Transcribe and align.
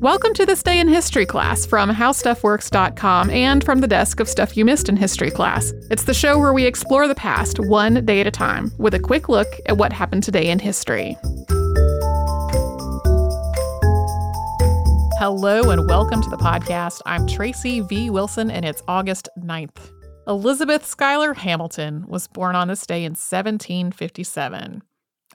Welcome 0.00 0.34
to 0.34 0.44
this 0.44 0.62
day 0.62 0.80
in 0.80 0.88
history 0.88 1.24
class 1.24 1.64
from 1.64 1.90
howstuffworks.com 1.90 3.30
and 3.30 3.64
from 3.64 3.80
the 3.80 3.86
desk 3.86 4.20
of 4.20 4.28
Stuff 4.28 4.56
You 4.56 4.64
Missed 4.64 4.88
in 4.88 4.96
History 4.96 5.30
class. 5.30 5.72
It's 5.90 6.04
the 6.04 6.12
show 6.12 6.38
where 6.38 6.52
we 6.52 6.66
explore 6.66 7.08
the 7.08 7.14
past 7.14 7.58
one 7.58 8.04
day 8.04 8.20
at 8.20 8.26
a 8.26 8.30
time 8.30 8.70
with 8.78 8.94
a 8.94 8.98
quick 8.98 9.28
look 9.28 9.48
at 9.66 9.78
what 9.78 9.92
happened 9.92 10.22
today 10.22 10.50
in 10.50 10.58
history. 10.58 11.16
Hello 15.18 15.70
and 15.70 15.88
welcome 15.88 16.20
to 16.20 16.28
the 16.28 16.38
podcast. 16.38 17.00
I'm 17.06 17.26
Tracy 17.26 17.80
V. 17.80 18.10
Wilson 18.10 18.50
and 18.50 18.64
it's 18.64 18.82
August 18.86 19.28
9th. 19.38 19.90
Elizabeth 20.26 20.84
Schuyler 20.84 21.34
Hamilton 21.34 22.04
was 22.06 22.28
born 22.28 22.56
on 22.56 22.68
this 22.68 22.86
day 22.86 23.04
in 23.04 23.12
1757. 23.12 24.82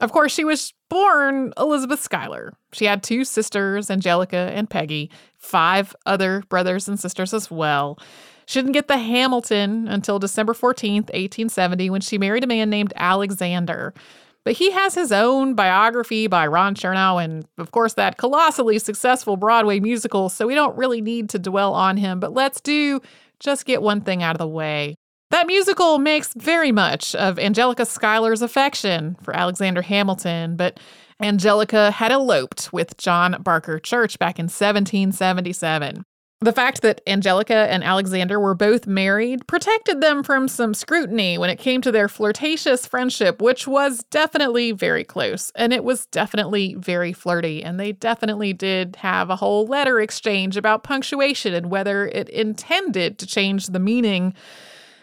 Of 0.00 0.12
course, 0.12 0.32
she 0.32 0.44
was 0.44 0.72
born 0.88 1.52
Elizabeth 1.58 2.00
Schuyler. 2.00 2.54
She 2.72 2.86
had 2.86 3.02
two 3.02 3.24
sisters, 3.24 3.90
Angelica 3.90 4.50
and 4.54 4.68
Peggy, 4.68 5.10
five 5.36 5.94
other 6.06 6.42
brothers 6.48 6.88
and 6.88 6.98
sisters 6.98 7.34
as 7.34 7.50
well. 7.50 7.98
She 8.46 8.58
didn't 8.58 8.72
get 8.72 8.88
the 8.88 8.98
Hamilton 8.98 9.86
until 9.86 10.18
December 10.18 10.54
14th, 10.54 11.10
1870, 11.12 11.90
when 11.90 12.00
she 12.00 12.18
married 12.18 12.44
a 12.44 12.48
man 12.48 12.70
named 12.70 12.92
Alexander. 12.96 13.94
But 14.42 14.54
he 14.54 14.70
has 14.70 14.94
his 14.94 15.12
own 15.12 15.54
biography 15.54 16.26
by 16.26 16.46
Ron 16.46 16.74
Chernow 16.74 17.22
and, 17.22 17.46
of 17.58 17.70
course, 17.72 17.94
that 17.94 18.16
colossally 18.16 18.78
successful 18.78 19.36
Broadway 19.36 19.80
musical, 19.80 20.30
so 20.30 20.46
we 20.46 20.54
don't 20.54 20.76
really 20.76 21.02
need 21.02 21.28
to 21.30 21.38
dwell 21.38 21.74
on 21.74 21.98
him. 21.98 22.20
But 22.20 22.32
let's 22.32 22.60
do 22.60 23.00
just 23.38 23.66
get 23.66 23.82
one 23.82 24.00
thing 24.00 24.22
out 24.22 24.34
of 24.34 24.38
the 24.38 24.48
way. 24.48 24.96
That 25.30 25.46
musical 25.46 25.98
makes 25.98 26.34
very 26.34 26.72
much 26.72 27.14
of 27.14 27.38
Angelica 27.38 27.86
Schuyler's 27.86 28.42
affection 28.42 29.16
for 29.22 29.34
Alexander 29.34 29.80
Hamilton, 29.82 30.56
but 30.56 30.80
Angelica 31.20 31.92
had 31.92 32.10
eloped 32.10 32.72
with 32.72 32.96
John 32.96 33.36
Barker 33.40 33.78
Church 33.78 34.18
back 34.18 34.38
in 34.40 34.44
1777. 34.44 36.04
The 36.42 36.52
fact 36.52 36.80
that 36.80 37.02
Angelica 37.06 37.54
and 37.54 37.84
Alexander 37.84 38.40
were 38.40 38.54
both 38.54 38.86
married 38.86 39.46
protected 39.46 40.00
them 40.00 40.22
from 40.22 40.48
some 40.48 40.72
scrutiny 40.72 41.36
when 41.36 41.50
it 41.50 41.58
came 41.58 41.82
to 41.82 41.92
their 41.92 42.08
flirtatious 42.08 42.86
friendship, 42.86 43.42
which 43.42 43.68
was 43.68 44.02
definitely 44.10 44.72
very 44.72 45.04
close 45.04 45.52
and 45.54 45.70
it 45.74 45.84
was 45.84 46.06
definitely 46.06 46.74
very 46.74 47.12
flirty. 47.12 47.62
And 47.62 47.78
they 47.78 47.92
definitely 47.92 48.54
did 48.54 48.96
have 48.96 49.28
a 49.28 49.36
whole 49.36 49.66
letter 49.66 50.00
exchange 50.00 50.56
about 50.56 50.82
punctuation 50.82 51.52
and 51.52 51.70
whether 51.70 52.06
it 52.06 52.30
intended 52.30 53.18
to 53.18 53.26
change 53.26 53.66
the 53.66 53.78
meaning 53.78 54.32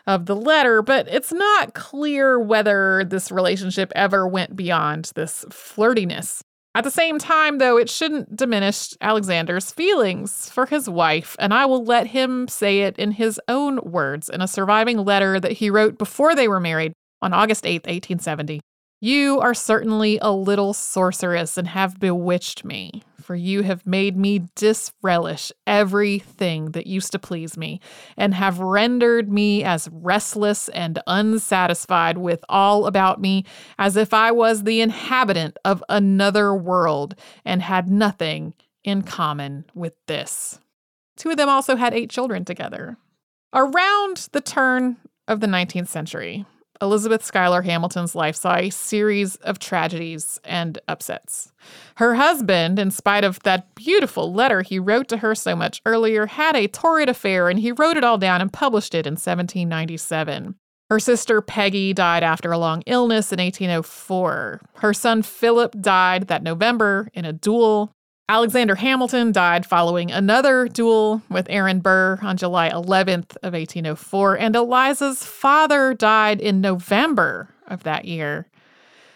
of 0.07 0.25
the 0.25 0.35
letter, 0.35 0.81
but 0.81 1.07
it's 1.09 1.33
not 1.33 1.73
clear 1.73 2.39
whether 2.39 3.03
this 3.03 3.31
relationship 3.31 3.91
ever 3.95 4.27
went 4.27 4.55
beyond 4.55 5.11
this 5.15 5.45
flirtiness. 5.49 6.41
At 6.73 6.83
the 6.83 6.91
same 6.91 7.17
time, 7.17 7.57
though, 7.57 7.77
it 7.77 7.89
shouldn't 7.89 8.35
diminish 8.35 8.93
Alexander's 9.01 9.71
feelings 9.71 10.49
for 10.49 10.67
his 10.67 10.89
wife, 10.89 11.35
and 11.39 11.53
I 11.53 11.65
will 11.65 11.83
let 11.83 12.07
him 12.07 12.47
say 12.47 12.81
it 12.81 12.97
in 12.97 13.11
his 13.11 13.41
own 13.47 13.79
words 13.83 14.29
in 14.29 14.41
a 14.41 14.47
surviving 14.47 14.99
letter 14.99 15.39
that 15.39 15.53
he 15.53 15.69
wrote 15.69 15.97
before 15.97 16.35
they 16.35 16.47
were 16.47 16.59
married 16.59 16.93
on 17.21 17.33
August 17.33 17.65
8, 17.65 17.87
1870. 17.87 18.61
You 19.01 19.39
are 19.39 19.53
certainly 19.53 20.19
a 20.21 20.31
little 20.31 20.73
sorceress 20.73 21.57
and 21.57 21.67
have 21.67 21.99
bewitched 21.99 22.63
me 22.63 23.03
for 23.27 23.35
you 23.35 23.61
have 23.61 23.85
made 23.85 24.15
me 24.15 24.39
disrelish 24.55 25.51
everything 25.67 26.71
that 26.71 26.87
used 26.87 27.11
to 27.11 27.19
please 27.19 27.57
me, 27.57 27.81
and 28.15 28.33
have 28.33 28.57
rendered 28.59 29.29
me 29.29 29.65
as 29.65 29.89
restless 29.91 30.69
and 30.69 30.99
unsatisfied 31.07 32.17
with 32.17 32.45
all 32.47 32.85
about 32.85 33.19
me 33.19 33.43
as 33.77 33.97
if 33.97 34.13
I 34.13 34.31
was 34.31 34.63
the 34.63 34.79
inhabitant 34.79 35.57
of 35.65 35.83
another 35.89 36.55
world 36.55 37.15
and 37.43 37.61
had 37.61 37.89
nothing 37.89 38.53
in 38.85 39.01
common 39.01 39.65
with 39.75 39.95
this. 40.07 40.61
Two 41.17 41.31
of 41.31 41.35
them 41.35 41.49
also 41.49 41.75
had 41.75 41.93
eight 41.93 42.09
children 42.09 42.45
together. 42.45 42.95
Around 43.53 44.29
the 44.31 44.39
turn 44.39 44.95
of 45.27 45.41
the 45.41 45.47
19th 45.47 45.89
century, 45.89 46.45
Elizabeth 46.81 47.23
Schuyler 47.23 47.61
Hamilton's 47.61 48.15
life 48.15 48.35
saw 48.35 48.55
a 48.55 48.69
series 48.69 49.35
of 49.37 49.59
tragedies 49.59 50.39
and 50.43 50.79
upsets. 50.87 51.51
Her 51.95 52.15
husband, 52.15 52.79
in 52.79 52.91
spite 52.91 53.23
of 53.23 53.39
that 53.43 53.73
beautiful 53.75 54.33
letter 54.33 54.61
he 54.61 54.79
wrote 54.79 55.07
to 55.09 55.17
her 55.17 55.35
so 55.35 55.55
much 55.55 55.81
earlier, 55.85 56.25
had 56.27 56.55
a 56.55 56.67
torrid 56.67 57.09
affair 57.09 57.49
and 57.49 57.59
he 57.59 57.71
wrote 57.71 57.97
it 57.97 58.03
all 58.03 58.17
down 58.17 58.41
and 58.41 58.51
published 58.51 58.93
it 58.93 59.07
in 59.07 59.13
1797. 59.13 60.55
Her 60.89 60.99
sister 60.99 61.41
Peggy 61.41 61.93
died 61.93 62.23
after 62.23 62.51
a 62.51 62.57
long 62.57 62.81
illness 62.85 63.33
in 63.33 63.39
1804. 63.39 64.61
Her 64.75 64.93
son 64.93 65.21
Philip 65.21 65.75
died 65.81 66.27
that 66.27 66.43
November 66.43 67.09
in 67.13 67.25
a 67.25 67.33
duel. 67.33 67.91
Alexander 68.29 68.75
Hamilton 68.75 69.31
died 69.31 69.65
following 69.65 70.11
another 70.11 70.67
duel 70.67 71.21
with 71.29 71.47
Aaron 71.49 71.79
Burr 71.79 72.19
on 72.21 72.35
July 72.35 72.69
11th 72.69 73.37
of 73.37 73.53
1804, 73.53 74.37
and 74.37 74.53
Eliza's 74.53 75.23
father 75.23 75.93
died 75.93 76.41
in 76.41 76.59
November 76.59 77.47
of 77.67 77.83
that 77.83 78.03
year. 78.03 78.47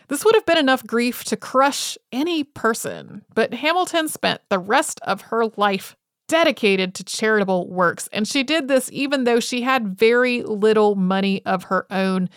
This 0.07 0.23
would 0.23 0.35
have 0.35 0.45
been 0.45 0.57
enough 0.57 0.87
grief 0.87 1.25
to 1.25 1.35
crush 1.35 1.97
any 2.13 2.45
person, 2.45 3.25
but 3.35 3.53
Hamilton 3.53 4.07
spent 4.07 4.39
the 4.47 4.59
rest 4.59 5.01
of 5.01 5.21
her 5.23 5.47
life 5.57 5.97
dedicated 6.29 6.95
to 6.95 7.03
charitable 7.03 7.69
works, 7.69 8.07
and 8.13 8.25
she 8.25 8.43
did 8.43 8.69
this 8.69 8.89
even 8.93 9.25
though 9.25 9.41
she 9.41 9.63
had 9.63 9.89
very 9.89 10.41
little 10.43 10.95
money 10.95 11.45
of 11.45 11.63
her 11.63 11.85
own 11.91 12.29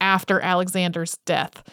after 0.00 0.40
Alexander's 0.40 1.18
death. 1.26 1.64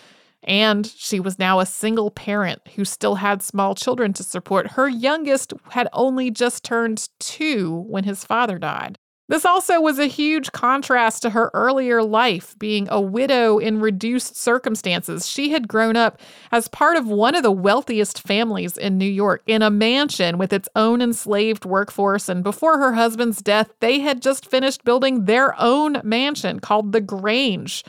And 0.43 0.85
she 0.85 1.19
was 1.19 1.37
now 1.37 1.59
a 1.59 1.65
single 1.65 2.11
parent 2.11 2.61
who 2.75 2.85
still 2.85 3.15
had 3.15 3.41
small 3.41 3.75
children 3.75 4.13
to 4.13 4.23
support. 4.23 4.71
Her 4.71 4.87
youngest 4.87 5.53
had 5.71 5.87
only 5.93 6.31
just 6.31 6.63
turned 6.63 7.09
two 7.19 7.85
when 7.87 8.05
his 8.05 8.23
father 8.23 8.57
died. 8.57 8.97
This 9.29 9.45
also 9.45 9.79
was 9.79 9.99
a 9.99 10.07
huge 10.07 10.51
contrast 10.53 11.21
to 11.21 11.29
her 11.29 11.51
earlier 11.53 12.01
life, 12.01 12.57
being 12.57 12.87
a 12.89 12.99
widow 12.99 13.59
in 13.59 13.79
reduced 13.79 14.35
circumstances. 14.35 15.29
She 15.29 15.51
had 15.51 15.67
grown 15.67 15.95
up 15.95 16.19
as 16.51 16.67
part 16.67 16.97
of 16.97 17.05
one 17.05 17.35
of 17.35 17.43
the 17.43 17.51
wealthiest 17.51 18.25
families 18.25 18.75
in 18.75 18.97
New 18.97 19.05
York 19.05 19.43
in 19.45 19.61
a 19.61 19.69
mansion 19.69 20.39
with 20.39 20.51
its 20.51 20.67
own 20.75 20.99
enslaved 20.99 21.63
workforce. 21.63 22.27
And 22.27 22.43
before 22.43 22.79
her 22.79 22.93
husband's 22.93 23.43
death, 23.43 23.69
they 23.81 23.99
had 23.99 24.23
just 24.23 24.49
finished 24.49 24.83
building 24.83 25.25
their 25.25 25.53
own 25.61 26.01
mansion 26.03 26.59
called 26.59 26.91
The 26.91 27.01
Grange. 27.01 27.83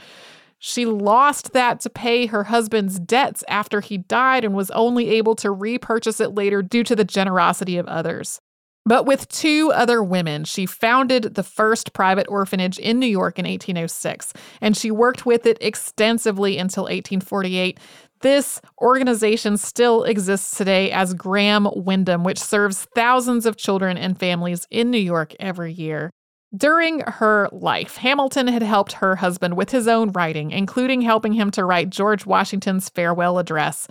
She 0.62 0.84
lost 0.84 1.54
that 1.54 1.80
to 1.80 1.90
pay 1.90 2.26
her 2.26 2.44
husband's 2.44 3.00
debts 3.00 3.42
after 3.48 3.80
he 3.80 3.96
died 3.96 4.44
and 4.44 4.54
was 4.54 4.70
only 4.72 5.08
able 5.08 5.34
to 5.36 5.50
repurchase 5.50 6.20
it 6.20 6.34
later 6.34 6.60
due 6.60 6.84
to 6.84 6.94
the 6.94 7.02
generosity 7.02 7.78
of 7.78 7.86
others. 7.86 8.40
But 8.84 9.06
with 9.06 9.28
two 9.28 9.72
other 9.74 10.02
women, 10.02 10.44
she 10.44 10.66
founded 10.66 11.34
the 11.34 11.42
first 11.42 11.94
private 11.94 12.26
orphanage 12.28 12.78
in 12.78 12.98
New 12.98 13.06
York 13.06 13.38
in 13.38 13.46
1806, 13.46 14.34
and 14.60 14.76
she 14.76 14.90
worked 14.90 15.24
with 15.24 15.46
it 15.46 15.56
extensively 15.62 16.58
until 16.58 16.84
1848. 16.84 17.78
This 18.20 18.60
organization 18.82 19.56
still 19.56 20.04
exists 20.04 20.58
today 20.58 20.92
as 20.92 21.14
Graham 21.14 21.68
Windham, 21.74 22.22
which 22.22 22.38
serves 22.38 22.86
thousands 22.94 23.46
of 23.46 23.56
children 23.56 23.96
and 23.96 24.18
families 24.18 24.66
in 24.70 24.90
New 24.90 24.98
York 24.98 25.34
every 25.40 25.72
year. 25.72 26.10
During 26.56 27.00
her 27.06 27.48
life, 27.52 27.98
Hamilton 27.98 28.48
had 28.48 28.62
helped 28.62 28.94
her 28.94 29.14
husband 29.14 29.56
with 29.56 29.70
his 29.70 29.86
own 29.86 30.10
writing, 30.10 30.50
including 30.50 31.00
helping 31.00 31.32
him 31.32 31.52
to 31.52 31.64
write 31.64 31.90
George 31.90 32.26
Washington's 32.26 32.88
farewell 32.88 33.38
address. 33.38 33.86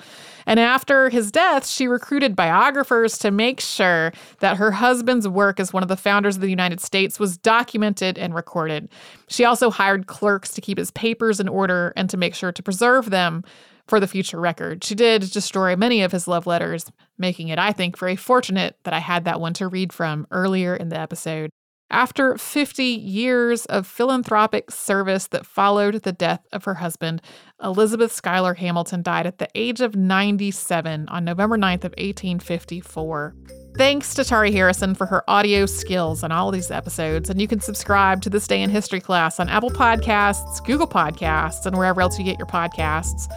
And 0.46 0.60
after 0.60 1.10
his 1.10 1.32
death, 1.32 1.66
she 1.66 1.88
recruited 1.88 2.36
biographers 2.36 3.18
to 3.20 3.32
make 3.32 3.62
sure 3.62 4.12
that 4.42 4.58
her 4.58 4.72
husband's 4.72 5.26
work 5.26 5.58
as 5.58 5.72
one 5.72 5.84
of 5.84 5.90
the 5.90 5.96
founders 5.96 6.36
of 6.36 6.42
the 6.42 6.50
United 6.50 6.82
States 6.82 7.18
was 7.18 7.38
documented 7.38 8.18
and 8.18 8.36
recorded. 8.36 8.90
She 9.30 9.46
also 9.46 9.70
hired 9.70 10.08
clerks 10.08 10.52
to 10.52 10.62
keep 10.62 10.78
his 10.78 10.92
papers 10.92 11.40
in 11.40 11.48
order 11.48 11.94
and 11.96 12.10
to 12.10 12.18
make 12.18 12.36
sure 12.36 12.52
to 12.52 12.64
preserve 12.64 13.10
them 13.10 13.46
for 13.88 14.02
the 14.02 14.08
future 14.08 14.40
record. 14.40 14.84
She 14.84 14.96
did 14.96 15.32
destroy 15.32 15.78
many 15.78 16.02
of 16.02 16.12
his 16.12 16.28
love 16.28 16.46
letters, 16.46 16.92
making 17.18 17.48
it, 17.48 17.58
I 17.58 17.72
think, 17.72 17.98
very 17.98 18.18
fortunate 18.18 18.76
that 18.84 18.94
I 18.94 19.00
had 19.00 19.24
that 19.24 19.40
one 19.40 19.54
to 19.54 19.68
read 19.70 19.94
from 19.94 20.28
earlier 20.30 20.76
in 20.76 20.90
the 20.90 21.00
episode. 21.00 21.52
After 21.92 22.38
50 22.38 22.84
years 22.84 23.66
of 23.66 23.88
philanthropic 23.88 24.70
service 24.70 25.26
that 25.28 25.46
followed 25.46 26.04
the 26.04 26.12
death 26.12 26.46
of 26.52 26.66
her 26.66 26.76
husband, 26.76 27.20
Elizabeth 27.64 28.12
Schuyler 28.12 28.54
Hamilton 28.54 29.02
died 29.02 29.26
at 29.26 29.40
the 29.40 29.48
age 29.56 29.82
of 29.82 29.96
97 29.96 31.10
on 31.10 31.26
November 31.26 31.58
9th 31.58 31.86
of 31.86 31.94
1854. 31.98 33.36
Thanks 33.76 34.14
to 34.14 34.24
Tari 34.24 34.52
Harrison 34.52 34.94
for 34.94 35.08
her 35.08 35.28
audio 35.28 35.66
skills 35.66 36.24
on 36.24 36.32
all 36.32 36.52
these 36.52 36.70
episodes, 36.70 37.28
and 37.28 37.42
you 37.42 37.48
can 37.48 37.60
subscribe 37.60 38.22
to 38.22 38.30
This 38.30 38.46
Day 38.46 38.62
in 38.62 38.70
History 38.70 39.00
class 39.00 39.40
on 39.40 39.50
Apple 39.50 39.72
Podcasts, 39.72 40.64
Google 40.64 40.88
Podcasts, 40.88 41.66
and 41.66 41.76
wherever 41.76 42.02
else 42.02 42.20
you 42.20 42.26
get 42.26 42.38
your 42.38 42.48
podcasts. 42.48 43.34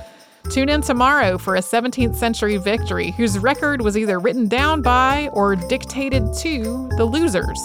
Tune 0.51 0.69
in 0.69 0.83
tomorrow 0.83 1.39
for 1.39 1.57
a 1.57 1.61
17th 1.61 2.17
century 2.17 2.59
victory 2.59 3.13
whose 3.13 3.39
record 3.39 3.81
was 3.81 3.97
either 3.97 4.19
written 4.19 4.47
down 4.47 4.83
by 4.83 5.31
or 5.33 5.57
dictated 5.57 6.35
to 6.35 6.89
the 6.99 7.05
losers. 7.05 7.61